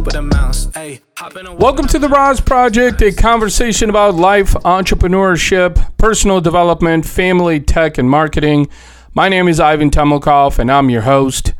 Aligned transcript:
Jupiter 0.00 0.22
mouse. 0.22 0.70
Hey, 0.72 1.00
hop 1.18 1.36
in 1.36 1.44
a 1.44 1.54
Welcome 1.54 1.86
to 1.88 1.98
the 1.98 2.08
RAS 2.08 2.40
Project, 2.40 3.02
a 3.02 3.12
conversation 3.12 3.90
about 3.90 4.14
life, 4.14 4.54
entrepreneurship, 4.54 5.94
personal 5.98 6.40
development, 6.40 7.04
family, 7.04 7.60
tech, 7.60 7.98
and 7.98 8.08
marketing. 8.08 8.70
My 9.12 9.28
name 9.28 9.46
is 9.46 9.60
Ivan 9.60 9.90
Temelkov, 9.90 10.58
and 10.58 10.72
I'm 10.72 10.88
your 10.88 11.02
host. 11.02 11.52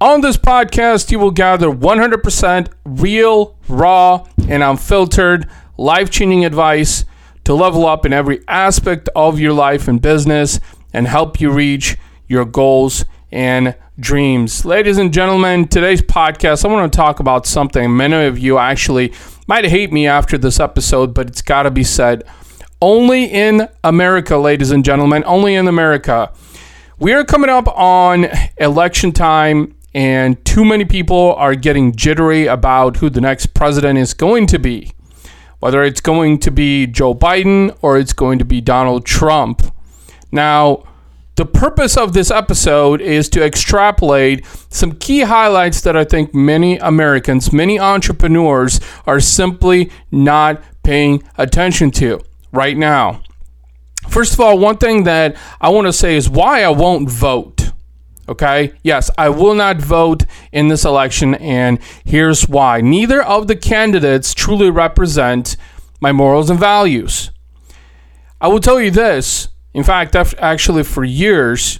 On 0.00 0.20
this 0.20 0.36
podcast, 0.36 1.10
you 1.10 1.18
will 1.18 1.32
gather 1.32 1.72
100% 1.72 2.68
real, 2.84 3.56
raw, 3.66 4.24
and 4.48 4.62
unfiltered, 4.62 5.50
life 5.76 6.08
changing 6.08 6.44
advice 6.44 7.04
to 7.42 7.52
level 7.52 7.84
up 7.84 8.06
in 8.06 8.12
every 8.12 8.44
aspect 8.46 9.08
of 9.16 9.40
your 9.40 9.54
life 9.54 9.88
and 9.88 10.00
business 10.00 10.60
and 10.92 11.08
help 11.08 11.40
you 11.40 11.50
reach 11.50 11.96
your 12.28 12.44
goals 12.44 13.04
and 13.32 13.74
dreams. 13.98 14.64
Ladies 14.64 14.96
and 14.98 15.12
gentlemen, 15.12 15.66
today's 15.66 16.00
podcast, 16.00 16.64
I 16.64 16.68
want 16.68 16.92
to 16.92 16.96
talk 16.96 17.18
about 17.18 17.46
something 17.46 17.96
many 17.96 18.26
of 18.26 18.38
you 18.38 18.56
actually 18.56 19.12
might 19.48 19.64
hate 19.64 19.92
me 19.92 20.06
after 20.06 20.38
this 20.38 20.60
episode, 20.60 21.12
but 21.12 21.28
it's 21.28 21.42
got 21.42 21.64
to 21.64 21.70
be 21.70 21.82
said. 21.82 22.22
Only 22.80 23.24
in 23.24 23.68
America, 23.82 24.36
ladies 24.36 24.70
and 24.70 24.84
gentlemen, 24.84 25.24
only 25.26 25.56
in 25.56 25.66
America. 25.66 26.32
We 27.00 27.12
are 27.12 27.24
coming 27.24 27.50
up 27.50 27.66
on 27.76 28.26
election 28.58 29.10
time, 29.10 29.74
and 29.94 30.44
too 30.44 30.64
many 30.64 30.84
people 30.84 31.34
are 31.34 31.56
getting 31.56 31.94
jittery 31.94 32.46
about 32.46 32.98
who 32.98 33.10
the 33.10 33.20
next 33.20 33.46
president 33.46 33.98
is 33.98 34.14
going 34.14 34.46
to 34.48 34.60
be. 34.60 34.92
Whether 35.58 35.82
it's 35.82 36.00
going 36.00 36.38
to 36.40 36.52
be 36.52 36.86
Joe 36.86 37.16
Biden 37.16 37.76
or 37.82 37.98
it's 37.98 38.12
going 38.12 38.38
to 38.38 38.44
be 38.44 38.60
Donald 38.60 39.04
Trump. 39.04 39.62
Now, 40.30 40.84
the 41.38 41.46
purpose 41.46 41.96
of 41.96 42.14
this 42.14 42.32
episode 42.32 43.00
is 43.00 43.28
to 43.28 43.44
extrapolate 43.44 44.44
some 44.70 44.90
key 44.90 45.20
highlights 45.20 45.80
that 45.82 45.96
I 45.96 46.02
think 46.02 46.34
many 46.34 46.78
Americans, 46.78 47.52
many 47.52 47.78
entrepreneurs 47.78 48.80
are 49.06 49.20
simply 49.20 49.92
not 50.10 50.60
paying 50.82 51.22
attention 51.38 51.92
to 51.92 52.20
right 52.50 52.76
now. 52.76 53.22
First 54.08 54.32
of 54.32 54.40
all, 54.40 54.58
one 54.58 54.78
thing 54.78 55.04
that 55.04 55.36
I 55.60 55.68
want 55.68 55.86
to 55.86 55.92
say 55.92 56.16
is 56.16 56.28
why 56.28 56.64
I 56.64 56.70
won't 56.70 57.08
vote. 57.08 57.70
Okay? 58.28 58.72
Yes, 58.82 59.08
I 59.16 59.28
will 59.28 59.54
not 59.54 59.76
vote 59.76 60.24
in 60.50 60.66
this 60.66 60.84
election, 60.84 61.36
and 61.36 61.78
here's 62.04 62.48
why. 62.48 62.80
Neither 62.80 63.22
of 63.22 63.46
the 63.46 63.54
candidates 63.54 64.34
truly 64.34 64.70
represent 64.70 65.56
my 66.00 66.10
morals 66.10 66.50
and 66.50 66.58
values. 66.58 67.30
I 68.40 68.48
will 68.48 68.60
tell 68.60 68.80
you 68.80 68.90
this 68.90 69.50
in 69.78 69.84
fact, 69.84 70.16
actually, 70.16 70.82
for 70.82 71.04
years, 71.04 71.78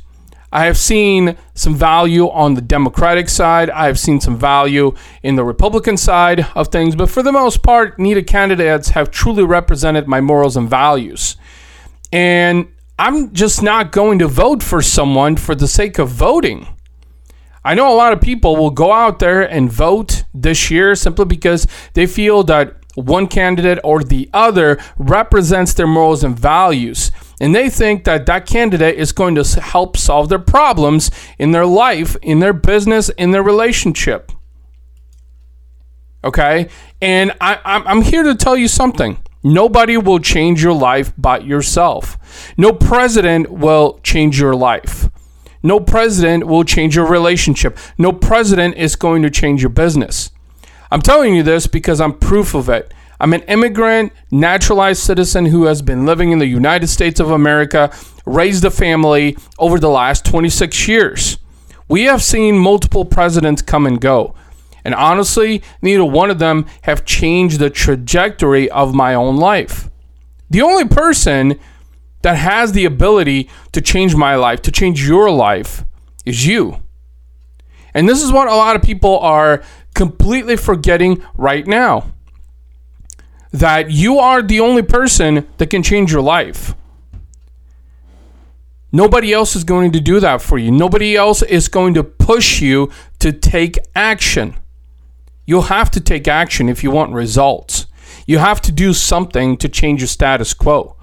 I 0.52 0.66
have 0.66 0.78
seen 0.78 1.36
some 1.54 1.74
value 1.74 2.30
on 2.30 2.54
the 2.54 2.60
Democratic 2.60 3.28
side. 3.28 3.70
I 3.70 3.86
have 3.86 3.98
seen 3.98 4.20
some 4.20 4.38
value 4.38 4.94
in 5.24 5.34
the 5.34 5.42
Republican 5.42 5.96
side 5.96 6.46
of 6.54 6.68
things. 6.68 6.94
But 6.94 7.10
for 7.10 7.24
the 7.24 7.32
most 7.32 7.60
part, 7.64 7.98
neither 7.98 8.22
candidates 8.22 8.90
have 8.90 9.10
truly 9.10 9.42
represented 9.42 10.06
my 10.06 10.20
morals 10.20 10.56
and 10.56 10.70
values. 10.70 11.36
And 12.12 12.68
I'm 13.00 13.32
just 13.32 13.64
not 13.64 13.90
going 13.90 14.20
to 14.20 14.28
vote 14.28 14.62
for 14.62 14.80
someone 14.80 15.34
for 15.34 15.56
the 15.56 15.66
sake 15.66 15.98
of 15.98 16.08
voting. 16.08 16.68
I 17.64 17.74
know 17.74 17.92
a 17.92 17.98
lot 17.98 18.12
of 18.12 18.20
people 18.20 18.54
will 18.54 18.70
go 18.70 18.92
out 18.92 19.18
there 19.18 19.42
and 19.42 19.72
vote 19.72 20.22
this 20.32 20.70
year 20.70 20.94
simply 20.94 21.24
because 21.24 21.66
they 21.94 22.06
feel 22.06 22.44
that 22.44 22.76
one 22.94 23.26
candidate 23.26 23.80
or 23.82 24.04
the 24.04 24.30
other 24.32 24.78
represents 24.96 25.74
their 25.74 25.88
morals 25.88 26.22
and 26.22 26.38
values 26.38 27.10
and 27.40 27.54
they 27.54 27.70
think 27.70 28.04
that 28.04 28.26
that 28.26 28.46
candidate 28.46 28.96
is 28.96 29.12
going 29.12 29.34
to 29.36 29.60
help 29.60 29.96
solve 29.96 30.28
their 30.28 30.38
problems 30.38 31.10
in 31.38 31.52
their 31.52 31.66
life, 31.66 32.16
in 32.22 32.40
their 32.40 32.52
business, 32.52 33.08
in 33.10 33.30
their 33.30 33.42
relationship. 33.42 34.32
Okay? 36.24 36.68
And 37.00 37.32
I, 37.40 37.60
I'm 37.64 38.02
here 38.02 38.24
to 38.24 38.34
tell 38.34 38.56
you 38.56 38.66
something. 38.66 39.18
Nobody 39.44 39.96
will 39.96 40.18
change 40.18 40.62
your 40.62 40.72
life 40.72 41.12
but 41.16 41.46
yourself. 41.46 42.18
No 42.56 42.72
president 42.72 43.50
will 43.50 44.00
change 44.02 44.40
your 44.40 44.56
life. 44.56 45.08
No 45.62 45.78
president 45.78 46.46
will 46.46 46.64
change 46.64 46.96
your 46.96 47.06
relationship. 47.06 47.78
No 47.96 48.12
president 48.12 48.76
is 48.76 48.96
going 48.96 49.22
to 49.22 49.30
change 49.30 49.62
your 49.62 49.70
business. 49.70 50.30
I'm 50.90 51.02
telling 51.02 51.34
you 51.34 51.42
this 51.42 51.66
because 51.66 52.00
I'm 52.00 52.18
proof 52.18 52.54
of 52.54 52.68
it. 52.68 52.92
I'm 53.20 53.32
an 53.32 53.42
immigrant, 53.42 54.12
naturalized 54.30 55.02
citizen 55.02 55.46
who 55.46 55.64
has 55.64 55.82
been 55.82 56.06
living 56.06 56.30
in 56.30 56.38
the 56.38 56.46
United 56.46 56.86
States 56.86 57.18
of 57.18 57.32
America, 57.32 57.92
raised 58.24 58.64
a 58.64 58.70
family 58.70 59.36
over 59.58 59.80
the 59.80 59.88
last 59.88 60.24
26 60.24 60.86
years. 60.86 61.38
We 61.88 62.04
have 62.04 62.22
seen 62.22 62.56
multiple 62.58 63.04
presidents 63.04 63.60
come 63.60 63.86
and 63.86 64.00
go. 64.00 64.34
And 64.84 64.94
honestly, 64.94 65.62
neither 65.82 66.04
one 66.04 66.30
of 66.30 66.38
them 66.38 66.66
have 66.82 67.04
changed 67.04 67.58
the 67.58 67.70
trajectory 67.70 68.70
of 68.70 68.94
my 68.94 69.14
own 69.14 69.36
life. 69.36 69.90
The 70.48 70.62
only 70.62 70.86
person 70.86 71.58
that 72.22 72.36
has 72.36 72.72
the 72.72 72.84
ability 72.84 73.50
to 73.72 73.80
change 73.80 74.14
my 74.14 74.36
life, 74.36 74.62
to 74.62 74.72
change 74.72 75.06
your 75.06 75.30
life, 75.30 75.84
is 76.24 76.46
you. 76.46 76.82
And 77.94 78.08
this 78.08 78.22
is 78.22 78.30
what 78.30 78.48
a 78.48 78.54
lot 78.54 78.76
of 78.76 78.82
people 78.82 79.18
are 79.18 79.62
completely 79.94 80.56
forgetting 80.56 81.24
right 81.36 81.66
now 81.66 82.12
that 83.52 83.90
you 83.90 84.18
are 84.18 84.42
the 84.42 84.60
only 84.60 84.82
person 84.82 85.46
that 85.58 85.70
can 85.70 85.82
change 85.82 86.12
your 86.12 86.22
life. 86.22 86.74
Nobody 88.90 89.32
else 89.32 89.54
is 89.54 89.64
going 89.64 89.92
to 89.92 90.00
do 90.00 90.18
that 90.20 90.40
for 90.40 90.56
you. 90.56 90.70
Nobody 90.70 91.14
else 91.14 91.42
is 91.42 91.68
going 91.68 91.94
to 91.94 92.02
push 92.02 92.60
you 92.62 92.90
to 93.18 93.32
take 93.32 93.78
action. 93.94 94.56
You'll 95.46 95.62
have 95.62 95.90
to 95.92 96.00
take 96.00 96.26
action 96.26 96.68
if 96.68 96.82
you 96.82 96.90
want 96.90 97.12
results. 97.12 97.86
You 98.26 98.38
have 98.38 98.60
to 98.62 98.72
do 98.72 98.92
something 98.94 99.56
to 99.58 99.68
change 99.68 100.00
your 100.00 100.08
status 100.08 100.54
quo. 100.54 100.96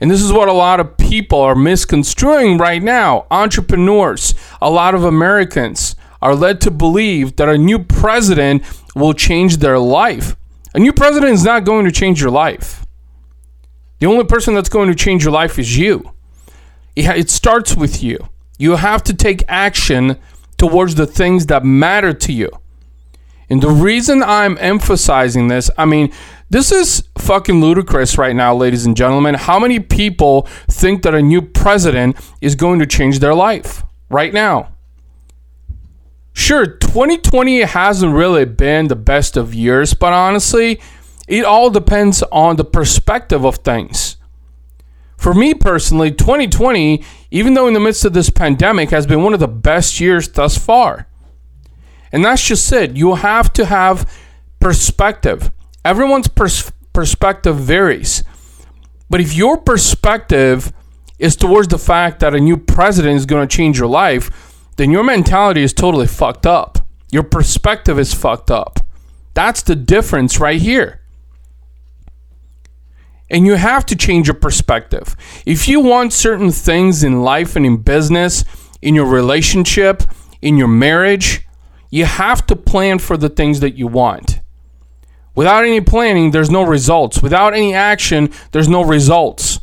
And 0.00 0.10
this 0.10 0.22
is 0.22 0.32
what 0.32 0.48
a 0.48 0.52
lot 0.52 0.80
of 0.80 0.96
people 0.96 1.40
are 1.40 1.54
misconstruing 1.54 2.58
right 2.58 2.82
now. 2.82 3.26
Entrepreneurs, 3.30 4.34
a 4.60 4.70
lot 4.70 4.94
of 4.94 5.04
Americans 5.04 5.94
are 6.22 6.34
led 6.34 6.60
to 6.62 6.70
believe 6.70 7.36
that 7.36 7.48
a 7.48 7.58
new 7.58 7.78
president 7.78 8.62
will 8.94 9.12
change 9.12 9.58
their 9.58 9.78
life. 9.78 10.36
A 10.74 10.78
new 10.78 10.92
president 10.92 11.32
is 11.32 11.44
not 11.44 11.64
going 11.64 11.84
to 11.84 11.92
change 11.92 12.20
your 12.20 12.30
life. 12.30 12.86
The 13.98 14.06
only 14.06 14.24
person 14.24 14.54
that's 14.54 14.68
going 14.68 14.88
to 14.88 14.94
change 14.94 15.24
your 15.24 15.32
life 15.32 15.58
is 15.58 15.76
you. 15.76 16.12
It 16.96 17.30
starts 17.30 17.76
with 17.76 18.02
you. 18.02 18.28
You 18.58 18.76
have 18.76 19.02
to 19.04 19.14
take 19.14 19.42
action 19.48 20.16
towards 20.58 20.94
the 20.94 21.06
things 21.06 21.46
that 21.46 21.64
matter 21.64 22.12
to 22.12 22.32
you. 22.32 22.50
And 23.48 23.60
the 23.60 23.70
reason 23.70 24.22
I'm 24.22 24.56
emphasizing 24.60 25.48
this, 25.48 25.70
I 25.76 25.84
mean, 25.84 26.12
this 26.50 26.70
is 26.70 27.02
fucking 27.18 27.60
ludicrous 27.60 28.16
right 28.16 28.36
now, 28.36 28.54
ladies 28.54 28.86
and 28.86 28.96
gentlemen. 28.96 29.34
How 29.34 29.58
many 29.58 29.80
people 29.80 30.42
think 30.68 31.02
that 31.02 31.14
a 31.14 31.22
new 31.22 31.42
president 31.42 32.16
is 32.40 32.54
going 32.54 32.78
to 32.78 32.86
change 32.86 33.18
their 33.18 33.34
life 33.34 33.82
right 34.08 34.32
now? 34.32 34.72
Sure, 36.32 36.66
2020 36.66 37.60
hasn't 37.62 38.14
really 38.14 38.44
been 38.44 38.88
the 38.88 38.96
best 38.96 39.36
of 39.36 39.54
years, 39.54 39.94
but 39.94 40.12
honestly, 40.12 40.80
it 41.28 41.44
all 41.44 41.70
depends 41.70 42.22
on 42.32 42.56
the 42.56 42.64
perspective 42.64 43.44
of 43.44 43.56
things. 43.56 44.16
For 45.16 45.34
me 45.34 45.52
personally, 45.52 46.10
2020, 46.10 47.04
even 47.30 47.54
though 47.54 47.68
in 47.68 47.74
the 47.74 47.80
midst 47.80 48.04
of 48.04 48.14
this 48.14 48.30
pandemic, 48.30 48.90
has 48.90 49.06
been 49.06 49.22
one 49.22 49.34
of 49.34 49.40
the 49.40 49.48
best 49.48 50.00
years 50.00 50.28
thus 50.28 50.56
far. 50.56 51.06
And 52.10 52.24
that's 52.24 52.44
just 52.44 52.72
it. 52.72 52.96
You 52.96 53.16
have 53.16 53.52
to 53.52 53.66
have 53.66 54.10
perspective. 54.60 55.52
Everyone's 55.84 56.28
pers- 56.28 56.72
perspective 56.92 57.56
varies. 57.56 58.24
But 59.08 59.20
if 59.20 59.34
your 59.34 59.58
perspective 59.58 60.72
is 61.18 61.36
towards 61.36 61.68
the 61.68 61.78
fact 61.78 62.20
that 62.20 62.34
a 62.34 62.40
new 62.40 62.56
president 62.56 63.16
is 63.16 63.26
going 63.26 63.46
to 63.46 63.56
change 63.56 63.78
your 63.78 63.88
life, 63.88 64.49
then 64.80 64.90
your 64.90 65.04
mentality 65.04 65.62
is 65.62 65.74
totally 65.74 66.06
fucked 66.06 66.46
up. 66.46 66.78
Your 67.12 67.22
perspective 67.22 67.98
is 67.98 68.14
fucked 68.14 68.50
up. 68.50 68.80
That's 69.34 69.60
the 69.60 69.76
difference 69.76 70.40
right 70.40 70.58
here. 70.58 71.02
And 73.28 73.44
you 73.44 73.56
have 73.56 73.84
to 73.86 73.94
change 73.94 74.26
your 74.26 74.36
perspective. 74.36 75.14
If 75.44 75.68
you 75.68 75.80
want 75.80 76.14
certain 76.14 76.50
things 76.50 77.04
in 77.04 77.20
life 77.20 77.56
and 77.56 77.66
in 77.66 77.82
business, 77.82 78.42
in 78.80 78.94
your 78.94 79.04
relationship, 79.04 80.02
in 80.40 80.56
your 80.56 80.68
marriage, 80.68 81.46
you 81.90 82.06
have 82.06 82.46
to 82.46 82.56
plan 82.56 83.00
for 83.00 83.18
the 83.18 83.28
things 83.28 83.60
that 83.60 83.74
you 83.74 83.86
want. 83.86 84.40
Without 85.34 85.64
any 85.64 85.82
planning, 85.82 86.30
there's 86.30 86.48
no 86.48 86.62
results. 86.62 87.22
Without 87.22 87.52
any 87.52 87.74
action, 87.74 88.30
there's 88.52 88.68
no 88.68 88.82
results. 88.82 89.60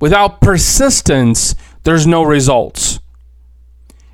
Without 0.00 0.40
persistence, 0.40 1.54
there's 1.84 2.04
no 2.04 2.24
results. 2.24 2.98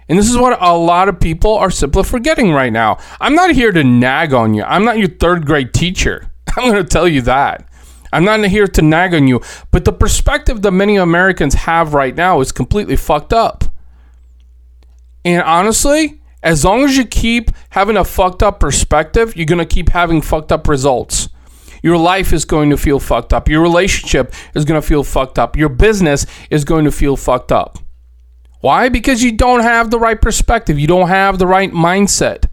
And 0.08 0.18
this 0.18 0.30
is 0.30 0.38
what 0.38 0.60
a 0.62 0.74
lot 0.74 1.08
of 1.08 1.20
people 1.20 1.54
are 1.54 1.70
simply 1.70 2.02
forgetting 2.02 2.52
right 2.52 2.72
now. 2.72 2.98
I'm 3.20 3.34
not 3.34 3.50
here 3.50 3.72
to 3.72 3.84
nag 3.84 4.32
on 4.32 4.54
you. 4.54 4.62
I'm 4.62 4.84
not 4.84 4.98
your 4.98 5.08
third 5.08 5.44
grade 5.46 5.74
teacher. 5.74 6.30
I'm 6.56 6.70
going 6.70 6.82
to 6.82 6.88
tell 6.88 7.06
you 7.06 7.20
that. 7.22 7.68
I'm 8.12 8.24
not 8.24 8.42
here 8.44 8.66
to 8.66 8.82
nag 8.82 9.12
on 9.12 9.28
you. 9.28 9.42
But 9.70 9.84
the 9.84 9.92
perspective 9.92 10.62
that 10.62 10.70
many 10.72 10.96
Americans 10.96 11.54
have 11.54 11.92
right 11.92 12.14
now 12.14 12.40
is 12.40 12.52
completely 12.52 12.96
fucked 12.96 13.34
up. 13.34 13.64
And 15.24 15.42
honestly, 15.42 16.20
As 16.42 16.64
long 16.64 16.84
as 16.84 16.96
you 16.96 17.04
keep 17.04 17.50
having 17.70 17.96
a 17.96 18.04
fucked 18.04 18.42
up 18.42 18.60
perspective, 18.60 19.36
you're 19.36 19.46
going 19.46 19.58
to 19.58 19.66
keep 19.66 19.88
having 19.88 20.22
fucked 20.22 20.52
up 20.52 20.68
results. 20.68 21.28
Your 21.82 21.96
life 21.96 22.32
is 22.32 22.44
going 22.44 22.70
to 22.70 22.76
feel 22.76 23.00
fucked 23.00 23.32
up. 23.32 23.48
Your 23.48 23.60
relationship 23.60 24.32
is 24.54 24.64
going 24.64 24.80
to 24.80 24.86
feel 24.86 25.02
fucked 25.02 25.38
up. 25.38 25.56
Your 25.56 25.68
business 25.68 26.26
is 26.50 26.64
going 26.64 26.84
to 26.84 26.92
feel 26.92 27.16
fucked 27.16 27.50
up. 27.52 27.78
Why? 28.60 28.88
Because 28.88 29.22
you 29.22 29.32
don't 29.32 29.60
have 29.60 29.90
the 29.90 29.98
right 29.98 30.20
perspective. 30.20 30.78
You 30.78 30.86
don't 30.86 31.08
have 31.08 31.38
the 31.38 31.46
right 31.46 31.72
mindset. 31.72 32.46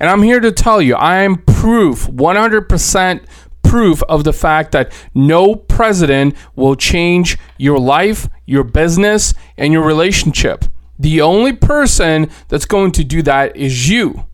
And 0.00 0.08
I'm 0.08 0.22
here 0.22 0.40
to 0.40 0.50
tell 0.50 0.80
you, 0.80 0.94
I 0.94 1.18
am 1.18 1.36
proof, 1.42 2.06
100% 2.06 3.24
proof 3.62 4.02
of 4.04 4.24
the 4.24 4.32
fact 4.32 4.72
that 4.72 4.90
no 5.14 5.54
president 5.54 6.34
will 6.56 6.74
change 6.74 7.38
your 7.58 7.78
life, 7.78 8.28
your 8.46 8.64
business, 8.64 9.34
and 9.56 9.72
your 9.72 9.84
relationship. 9.84 10.64
The 10.98 11.20
only 11.20 11.52
person 11.52 12.30
that's 12.48 12.64
going 12.64 12.92
to 12.92 13.04
do 13.04 13.22
that 13.22 13.56
is 13.56 13.88
you. 13.88 14.26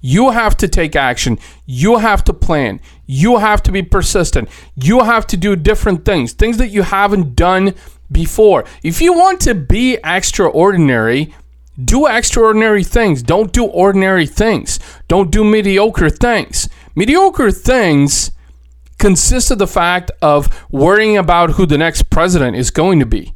You 0.00 0.32
have 0.32 0.56
to 0.58 0.68
take 0.68 0.94
action. 0.94 1.38
You 1.64 1.96
have 1.96 2.24
to 2.24 2.34
plan. 2.34 2.80
You 3.06 3.38
have 3.38 3.62
to 3.62 3.72
be 3.72 3.82
persistent. 3.82 4.50
You 4.74 5.00
have 5.00 5.26
to 5.28 5.36
do 5.36 5.56
different 5.56 6.04
things, 6.04 6.34
things 6.34 6.58
that 6.58 6.68
you 6.68 6.82
haven't 6.82 7.34
done 7.34 7.74
before. 8.14 8.64
If 8.82 9.02
you 9.02 9.12
want 9.12 9.42
to 9.42 9.54
be 9.54 9.98
extraordinary, 10.02 11.34
do 11.82 12.06
extraordinary 12.06 12.84
things. 12.84 13.22
Don't 13.22 13.52
do 13.52 13.64
ordinary 13.64 14.26
things. 14.26 14.80
Don't 15.08 15.30
do 15.30 15.44
mediocre 15.44 16.08
things. 16.08 16.68
Mediocre 16.94 17.50
things 17.50 18.30
consist 18.98 19.50
of 19.50 19.58
the 19.58 19.66
fact 19.66 20.10
of 20.22 20.66
worrying 20.70 21.16
about 21.16 21.50
who 21.50 21.66
the 21.66 21.76
next 21.76 22.08
president 22.10 22.56
is 22.56 22.70
going 22.70 23.00
to 23.00 23.06
be. 23.06 23.34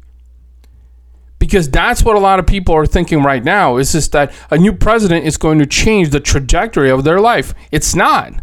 Because 1.37 1.69
that's 1.69 2.03
what 2.03 2.15
a 2.15 2.19
lot 2.19 2.39
of 2.39 2.47
people 2.47 2.75
are 2.75 2.85
thinking 2.85 3.23
right 3.23 3.43
now 3.43 3.77
is 3.77 3.91
just 3.91 4.11
that 4.13 4.33
a 4.49 4.57
new 4.57 4.73
president 4.73 5.25
is 5.25 5.37
going 5.37 5.59
to 5.59 5.65
change 5.65 6.09
the 6.09 6.19
trajectory 6.19 6.89
of 6.89 7.03
their 7.03 7.19
life. 7.19 7.53
It's 7.71 7.95
not. 7.95 8.33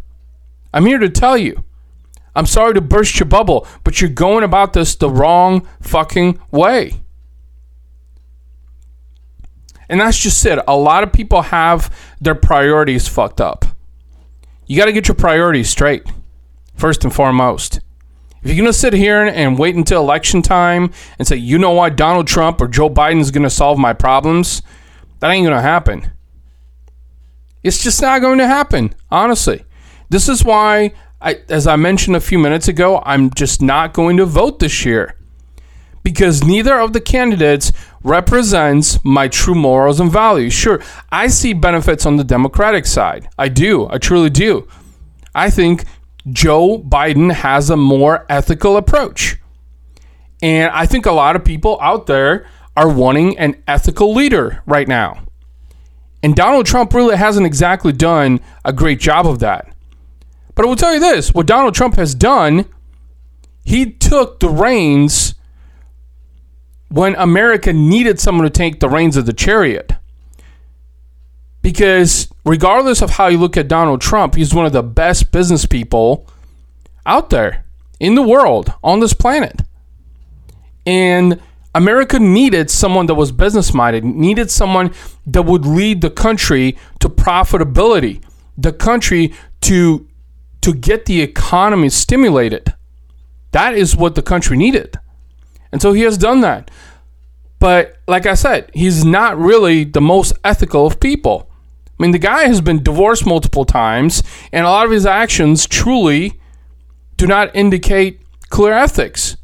I'm 0.73 0.87
here 0.87 0.99
to 0.99 1.09
tell 1.09 1.37
you. 1.37 1.65
I'm 2.37 2.47
sorry 2.47 2.75
to 2.75 2.83
burst 2.83 3.19
your 3.19 3.27
bubble, 3.27 3.67
but 3.83 4.01
you're 4.01 4.11
going 4.11 4.45
about 4.45 4.75
this 4.75 4.95
the 4.95 5.11
wrong 5.11 5.67
fucking 5.81 6.39
way. 6.51 7.01
And 9.89 10.01
that's 10.01 10.19
just 10.19 10.45
it. 10.45 10.59
A 10.69 10.77
lot 10.77 11.03
of 11.03 11.13
people 11.13 11.43
have 11.43 11.95
their 12.21 12.35
priorities 12.35 13.09
fucked 13.09 13.41
up. 13.41 13.65
You 14.67 14.77
got 14.77 14.87
to 14.87 14.93
get 14.93 15.09
your 15.09 15.15
priorities 15.15 15.71
straight, 15.71 16.03
first 16.75 17.05
and 17.05 17.15
foremost. 17.15 17.81
If 18.43 18.51
you're 18.51 18.57
going 18.57 18.67
to 18.67 18.73
sit 18.73 18.93
here 18.93 19.25
and 19.25 19.59
wait 19.59 19.75
until 19.75 20.03
election 20.03 20.43
time 20.43 20.93
and 21.19 21.27
say, 21.27 21.37
you 21.37 21.59
know 21.59 21.73
what, 21.73 21.97
Donald 21.97 22.27
Trump 22.27 22.61
or 22.61 22.69
Joe 22.69 22.91
Biden's 22.91 23.31
going 23.31 23.45
to 23.45 23.51
solve 23.51 23.79
my 23.79 23.93
problems, 23.93 24.61
that 25.21 25.31
ain't 25.31 25.47
going 25.47 25.57
to 25.57 25.63
happen. 25.63 26.13
It's 27.63 27.83
just 27.83 28.03
not 28.03 28.21
going 28.21 28.39
to 28.39 28.47
happen, 28.47 28.95
honestly. 29.11 29.65
This 30.11 30.29
is 30.29 30.45
why, 30.45 30.93
I, 31.21 31.41
as 31.49 31.67
I 31.67 31.77
mentioned 31.77 32.17
a 32.17 32.21
few 32.21 32.39
minutes 32.39 32.69
ago, 32.69 33.03
I'm 33.05 33.31
just 33.31 33.63
not 33.63 33.95
going 33.95 34.17
to 34.19 34.27
vote 34.27 34.59
this 34.59 34.85
year 34.85 35.17
because 36.03 36.45
neither 36.45 36.79
of 36.79 36.93
the 36.93 37.01
candidates 37.01 37.73
represents 38.05 39.05
my 39.05 39.27
true 39.27 39.55
morals 39.55 39.99
and 39.99 40.13
values. 40.13 40.53
Sure, 40.53 40.81
I 41.11 41.27
see 41.27 41.53
benefits 41.53 42.07
on 42.07 42.17
the 42.17 42.25
Democratic 42.25 42.87
side. 42.87 43.29
I 43.39 43.49
do. 43.49 43.89
I 43.91 43.99
truly 43.99 44.31
do. 44.31 44.69
I 45.35 45.51
think 45.51 45.85
Joe 46.31 46.79
Biden 46.79 47.33
has 47.33 47.71
a 47.71 47.77
more 47.77 48.25
ethical 48.29 48.77
approach. 48.77 49.39
And 50.43 50.71
I 50.73 50.87
think 50.87 51.07
a 51.07 51.13
lot 51.13 51.35
of 51.35 51.45
people 51.45 51.79
out 51.81 52.07
there 52.07 52.47
are 52.77 52.89
wanting 52.89 53.39
an 53.39 53.63
ethical 53.67 54.13
leader 54.13 54.63
right 54.67 54.87
now. 54.87 55.23
And 56.23 56.37
Donald 56.37 56.67
Trump 56.67 56.95
really 56.95 57.17
hasn't 57.17 57.47
exactly 57.47 57.93
done 57.93 58.41
a 58.65 58.73
great 58.73 59.01
job 59.01 59.27
of 59.27 59.39
that. 59.41 59.76
But 60.57 60.65
I 60.65 60.69
will 60.69 60.77
tell 60.77 60.95
you 60.95 61.01
this 61.01 61.33
what 61.33 61.47
Donald 61.47 61.77
Trump 61.77 61.95
has 61.95 62.17
done, 62.17 62.65
he 63.65 63.93
took 63.93 64.41
the 64.41 64.49
reins 64.49 65.37
when 66.89 67.15
America 67.17 67.73
needed 67.73 68.19
someone 68.19 68.45
to 68.45 68.51
take 68.51 68.81
the 68.81 68.89
reins 68.89 69.17
of 69.17 69.27
the 69.27 69.33
chariot. 69.33 69.93
Because 71.63 72.29
regardless 72.45 73.03
of 73.03 73.11
how 73.11 73.27
you 73.27 73.39
look 73.39 73.57
at 73.57 73.69
Donald 73.69 74.01
Trump, 74.01 74.35
he's 74.35 74.55
one 74.55 74.67
of 74.67 74.73
the 74.73 74.83
best 74.83 75.31
business 75.31 75.67
people 75.67 76.27
out 77.05 77.31
there 77.31 77.65
in 78.01 78.15
the 78.15 78.23
world 78.23 78.73
on 78.83 79.01
this 79.01 79.13
planet. 79.13 79.63
And 80.87 81.41
America 81.75 82.19
needed 82.19 82.71
someone 82.71 83.07
that 83.07 83.15
was 83.15 83.33
business 83.33 83.75
minded, 83.75 84.05
needed 84.05 84.51
someone 84.51 84.95
that 85.27 85.43
would 85.43 85.67
lead 85.67 86.01
the 86.01 86.11
country 86.11 86.79
to 87.01 87.09
profitability, 87.09 88.23
the 88.57 88.73
country 88.73 89.35
to 89.63 90.07
to 90.67 90.75
get 90.75 91.05
the 91.05 91.23
economy 91.23 91.89
stimulated. 91.89 92.75
That 93.53 93.75
is 93.75 93.95
what 93.95 94.17
the 94.17 94.23
country 94.23 94.57
needed. 94.57 94.99
And 95.71 95.81
so 95.81 95.93
he 95.93 96.03
has 96.03 96.19
done 96.19 96.41
that. 96.41 96.73
But 97.61 97.99
like 98.09 98.27
I 98.27 98.35
said, 98.35 98.73
he's 98.75 99.05
not 99.05 99.39
really 99.39 99.85
the 99.85 100.01
most 100.01 100.33
ethical 100.43 100.85
of 100.85 100.99
people. 100.99 101.49
I 101.87 102.03
mean, 102.03 102.11
the 102.11 102.19
guy 102.19 102.49
has 102.49 102.61
been 102.61 102.83
divorced 102.83 103.25
multiple 103.25 103.65
times, 103.65 104.25
and 104.51 104.67
a 104.67 104.69
lot 104.69 104.87
of 104.87 104.91
his 104.91 105.07
actions 105.07 105.69
truly 105.69 106.41
do 107.17 107.29
not 107.29 107.55
indicate 107.55 108.23
clear 108.51 108.73
ethics. 108.73 109.37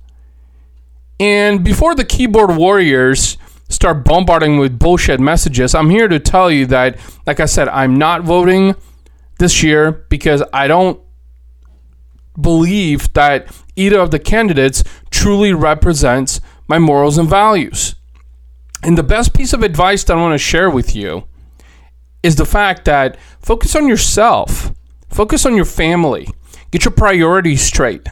And 1.21 1.63
before 1.63 1.95
the 1.95 2.05
keyboard 2.05 2.57
warriors 2.57 3.39
start 3.69 4.05
bombarding 4.05 4.59
with 4.59 4.77
bullshit 4.77 5.21
messages, 5.21 5.73
I'm 5.73 5.89
here 5.89 6.09
to 6.09 6.19
tell 6.19 6.51
you 6.51 6.67
that, 6.67 6.99
like 7.29 7.39
I 7.39 7.47
said, 7.47 7.69
I'm 7.69 7.95
not 7.95 8.23
voting 8.23 8.75
this 9.39 9.63
year 9.63 9.93
because 9.93 10.43
I 10.53 10.67
don't 10.67 10.99
believe 12.41 13.13
that 13.13 13.47
either 13.77 14.01
of 14.01 14.11
the 14.11 14.19
candidates 14.19 14.83
truly 15.11 15.53
represents 15.53 16.41
my 16.69 16.79
morals 16.79 17.19
and 17.19 17.29
values. 17.29 17.95
And 18.83 18.99
the 18.99 19.03
best 19.03 19.35
piece 19.35 19.53
of 19.53 19.63
advice 19.63 20.05
that 20.05 20.17
I 20.17 20.21
want 20.21 20.35
to 20.35 20.39
share 20.39 20.71
with 20.71 20.97
you 20.97 21.25
is 22.23 22.37
the 22.37 22.45
fact 22.45 22.85
that 22.85 23.17
focus 23.41 23.77
on 23.77 23.89
yourself, 23.89 24.73
focus 25.09 25.47
on 25.47 25.57
your 25.57 25.65
family, 25.65 26.29
get 26.71 26.85
your 26.85 26.93
priorities 26.93 27.63
straight. 27.63 28.09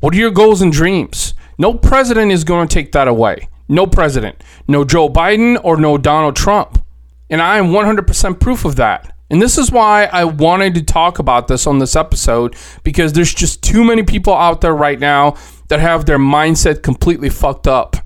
What 0.00 0.14
are 0.14 0.18
your 0.18 0.30
goals 0.30 0.62
and 0.62 0.72
dreams? 0.72 1.34
No 1.58 1.74
president 1.74 2.32
is 2.32 2.44
going 2.44 2.68
to 2.68 2.74
take 2.74 2.92
that 2.92 3.08
away. 3.08 3.48
No 3.68 3.86
president. 3.86 4.42
No 4.68 4.84
Joe 4.84 5.08
Biden 5.08 5.58
or 5.64 5.76
no 5.76 5.98
Donald 5.98 6.36
Trump. 6.36 6.84
And 7.30 7.40
I 7.40 7.58
am 7.58 7.66
100% 7.66 8.38
proof 8.38 8.64
of 8.64 8.76
that. 8.76 9.15
And 9.30 9.42
this 9.42 9.58
is 9.58 9.72
why 9.72 10.04
I 10.04 10.24
wanted 10.24 10.74
to 10.74 10.82
talk 10.82 11.18
about 11.18 11.48
this 11.48 11.66
on 11.66 11.78
this 11.78 11.96
episode 11.96 12.54
because 12.84 13.12
there's 13.12 13.34
just 13.34 13.62
too 13.62 13.84
many 13.84 14.02
people 14.02 14.34
out 14.34 14.60
there 14.60 14.74
right 14.74 14.98
now 14.98 15.36
that 15.68 15.80
have 15.80 16.06
their 16.06 16.18
mindset 16.18 16.82
completely 16.82 17.28
fucked 17.28 17.66
up. 17.66 17.96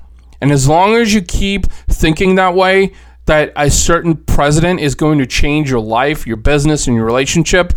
And 0.40 0.50
as 0.50 0.66
long 0.66 0.94
as 0.94 1.12
you 1.12 1.20
keep 1.20 1.66
thinking 1.66 2.36
that 2.36 2.54
way, 2.54 2.92
that 3.26 3.52
a 3.54 3.70
certain 3.70 4.16
president 4.16 4.80
is 4.80 4.94
going 4.94 5.18
to 5.18 5.26
change 5.26 5.70
your 5.70 5.80
life, 5.80 6.26
your 6.26 6.38
business, 6.38 6.86
and 6.86 6.96
your 6.96 7.04
relationship, 7.04 7.74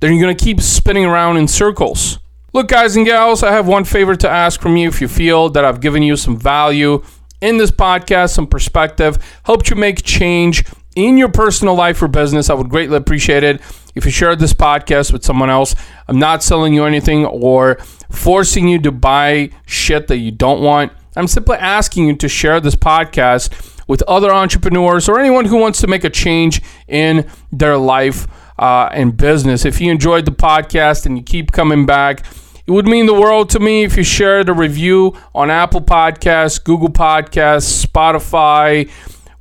then 0.00 0.12
you're 0.12 0.22
going 0.22 0.36
to 0.36 0.44
keep 0.44 0.60
spinning 0.60 1.04
around 1.04 1.36
in 1.36 1.48
circles. 1.48 2.20
Look, 2.52 2.68
guys 2.68 2.96
and 2.96 3.04
gals, 3.04 3.42
I 3.42 3.52
have 3.52 3.66
one 3.66 3.84
favor 3.84 4.16
to 4.16 4.30
ask 4.30 4.60
from 4.60 4.76
you. 4.76 4.88
If 4.88 5.00
you 5.00 5.08
feel 5.08 5.50
that 5.50 5.64
I've 5.64 5.80
given 5.80 6.02
you 6.02 6.16
some 6.16 6.38
value 6.38 7.02
in 7.42 7.58
this 7.58 7.70
podcast, 7.70 8.30
some 8.30 8.46
perspective, 8.46 9.18
helped 9.44 9.68
you 9.68 9.76
make 9.76 10.02
change 10.02 10.64
in 10.96 11.16
your 11.16 11.28
personal 11.28 11.74
life 11.74 12.02
or 12.02 12.08
business, 12.08 12.50
I 12.50 12.54
would 12.54 12.70
greatly 12.70 12.96
appreciate 12.96 13.44
it 13.44 13.60
if 13.94 14.04
you 14.04 14.10
share 14.10 14.34
this 14.34 14.52
podcast 14.52 15.12
with 15.12 15.24
someone 15.24 15.50
else. 15.50 15.76
I'm 16.08 16.18
not 16.18 16.42
selling 16.42 16.74
you 16.74 16.84
anything 16.84 17.24
or 17.24 17.76
forcing 18.10 18.66
you 18.66 18.80
to 18.80 18.90
buy 18.90 19.50
shit 19.66 20.08
that 20.08 20.16
you 20.16 20.32
don't 20.32 20.62
want. 20.62 20.92
I'm 21.14 21.28
simply 21.28 21.58
asking 21.58 22.08
you 22.08 22.16
to 22.16 22.28
share 22.28 22.60
this 22.60 22.74
podcast 22.74 23.74
with 23.86 24.02
other 24.08 24.32
entrepreneurs 24.32 25.08
or 25.08 25.20
anyone 25.20 25.44
who 25.44 25.56
wants 25.56 25.80
to 25.82 25.86
make 25.86 26.02
a 26.02 26.10
change 26.10 26.60
in 26.88 27.28
their 27.52 27.76
life 27.76 28.26
uh, 28.58 28.88
and 28.92 29.16
business. 29.16 29.64
If 29.64 29.80
you 29.80 29.90
enjoyed 29.90 30.24
the 30.24 30.32
podcast 30.32 31.06
and 31.06 31.16
you 31.16 31.22
keep 31.22 31.52
coming 31.52 31.86
back, 31.86 32.24
it 32.66 32.72
would 32.72 32.86
mean 32.86 33.06
the 33.06 33.14
world 33.14 33.50
to 33.50 33.60
me 33.60 33.84
if 33.84 33.96
you 33.96 34.02
shared 34.02 34.48
a 34.48 34.52
review 34.52 35.16
on 35.34 35.50
Apple 35.50 35.82
Podcasts, 35.82 36.62
Google 36.62 36.88
Podcasts, 36.88 37.86
Spotify, 37.86 38.90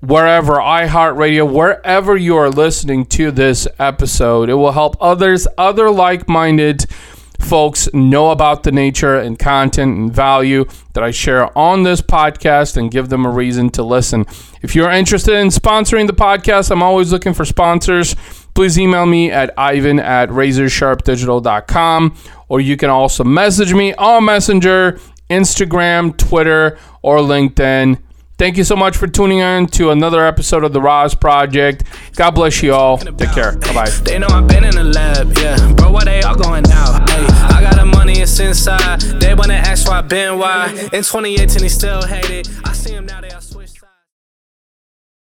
wherever, 0.06 0.54
iHeartRadio, 0.54 1.52
wherever 1.52 2.16
you 2.16 2.38
are 2.38 2.50
listening 2.50 3.06
to 3.08 3.32
this 3.32 3.68
episode. 3.80 4.50
It 4.50 4.54
will 4.54 4.72
help 4.72 4.96
others, 5.02 5.48
other 5.58 5.90
like 5.90 6.28
minded 6.28 6.86
folks 7.40 7.90
know 7.94 8.32
about 8.32 8.64
the 8.64 8.72
nature 8.72 9.18
and 9.18 9.38
content 9.38 9.98
and 9.98 10.14
value 10.14 10.66
that 10.94 11.04
I 11.04 11.12
share 11.12 11.56
on 11.58 11.84
this 11.84 12.02
podcast 12.02 12.78
and 12.78 12.90
give 12.90 13.10
them 13.10 13.26
a 13.26 13.30
reason 13.30 13.70
to 13.72 13.84
listen. 13.84 14.26
If 14.62 14.76
you're 14.76 14.90
interested 14.90 15.36
in 15.36 15.50
sponsoring 15.50 16.08
the 16.08 16.14
podcast, 16.14 16.72
I'm 16.72 16.84
always 16.84 17.12
looking 17.12 17.34
for 17.34 17.46
sponsors. 17.46 18.16
Please 18.54 18.80
email 18.80 19.06
me 19.06 19.32
at 19.32 19.54
ivan 19.58 20.00
at 20.00 20.30
razorsharpdigital.com 20.30 22.16
or 22.48 22.62
you 22.62 22.78
can 22.78 22.90
also 22.90 23.24
message 23.24 23.74
me 23.74 23.94
on 23.96 24.26
Messenger, 24.26 25.00
Instagram, 25.30 26.16
Twitter, 26.18 26.78
or 27.02 27.18
LinkedIn. 27.18 28.00
Thank 28.38 28.58
you 28.58 28.66
so 28.66 28.76
much 28.76 28.98
for 28.98 29.08
tuning 29.08 29.40
in 29.40 29.68
to 29.68 29.92
another 29.92 30.26
episode 30.26 30.66
of 30.66 30.74
the 30.74 30.82
RAS 30.82 31.16
Project. 31.16 31.84
God 32.18 32.32
bless 32.32 32.62
you 32.62 32.74
all. 32.74 32.98
Take 32.98 33.32
care. 33.32 33.54
Bye 33.56 33.74
bye. 33.74 33.90
They 34.04 34.20
know 34.20 34.28
I've 34.30 34.46
been 34.46 34.66
in 34.66 34.76
the 34.76 34.84
lab, 34.84 35.38
yeah. 35.38 35.72
Bro, 35.74 35.92
why 35.92 36.04
they 36.04 36.22
all 36.22 36.36
going? 36.36 36.66
Hey, 36.66 36.74
I 36.74 37.62
got 37.62 37.76
the 37.78 37.86
money, 37.86 38.20
it's 38.20 38.38
inside. 38.42 39.00
They 39.22 39.34
wanna 39.34 39.54
ask 39.54 39.88
why 39.88 40.00
I 40.00 40.02
been 40.02 40.38
why. 40.38 40.68
In 40.92 41.04
2018, 41.04 41.64
he 41.64 41.70
still. 41.70 42.02
I 42.04 42.74
see 42.74 43.00
now, 43.00 43.22
they. 43.22 43.45